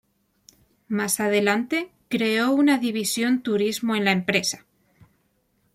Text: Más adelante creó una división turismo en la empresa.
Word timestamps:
Más 0.87 1.19
adelante 1.19 1.91
creó 2.09 2.49
una 2.49 2.79
división 2.79 3.43
turismo 3.43 3.95
en 3.95 4.05
la 4.05 4.11
empresa. 4.11 4.65